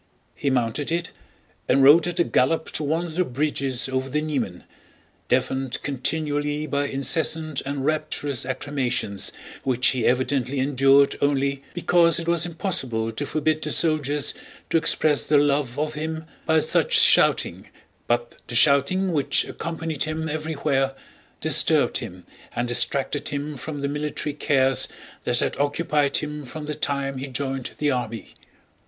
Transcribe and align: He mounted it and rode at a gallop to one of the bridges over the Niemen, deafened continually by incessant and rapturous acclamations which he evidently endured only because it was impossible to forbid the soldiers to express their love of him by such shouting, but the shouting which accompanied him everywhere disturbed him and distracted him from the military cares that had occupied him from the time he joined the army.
He 0.33 0.49
mounted 0.49 0.91
it 0.91 1.11
and 1.69 1.83
rode 1.83 2.07
at 2.07 2.19
a 2.19 2.23
gallop 2.23 2.71
to 2.71 2.83
one 2.83 3.05
of 3.05 3.13
the 3.13 3.23
bridges 3.23 3.87
over 3.87 4.09
the 4.09 4.19
Niemen, 4.23 4.63
deafened 5.27 5.77
continually 5.83 6.65
by 6.65 6.87
incessant 6.87 7.61
and 7.67 7.85
rapturous 7.85 8.43
acclamations 8.43 9.31
which 9.61 9.89
he 9.89 10.07
evidently 10.07 10.57
endured 10.59 11.17
only 11.21 11.61
because 11.75 12.17
it 12.17 12.27
was 12.27 12.47
impossible 12.47 13.11
to 13.11 13.27
forbid 13.27 13.61
the 13.61 13.71
soldiers 13.71 14.33
to 14.71 14.77
express 14.77 15.27
their 15.27 15.37
love 15.37 15.77
of 15.77 15.93
him 15.93 16.25
by 16.47 16.61
such 16.61 16.93
shouting, 16.97 17.67
but 18.07 18.37
the 18.47 18.55
shouting 18.55 19.11
which 19.13 19.45
accompanied 19.45 20.05
him 20.05 20.27
everywhere 20.27 20.95
disturbed 21.41 21.99
him 21.99 22.25
and 22.55 22.67
distracted 22.67 23.29
him 23.29 23.55
from 23.55 23.81
the 23.81 23.87
military 23.87 24.33
cares 24.33 24.87
that 25.25 25.41
had 25.41 25.55
occupied 25.57 26.17
him 26.17 26.43
from 26.43 26.65
the 26.65 26.73
time 26.73 27.19
he 27.19 27.27
joined 27.27 27.69
the 27.77 27.91
army. 27.91 28.29